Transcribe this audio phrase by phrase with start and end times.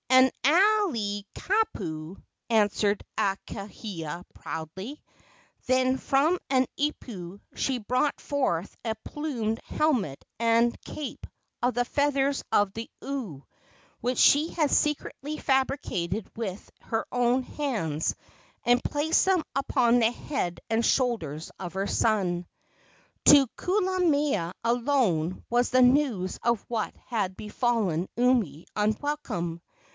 [0.09, 2.17] "As an alii kapu!"
[2.49, 5.01] answered Akahia, proudly.
[5.67, 11.25] Then from an ipu she brought forth a plumed helmet and cape
[11.61, 13.45] of the feathers of the oo,
[14.01, 18.15] which she had secretly fabricated with her own hands,
[18.65, 22.47] and placed them upon the head and shoulders of her son.
[23.25, 29.61] To Kulamea alone was the news of what had befallen Umi unwelcome.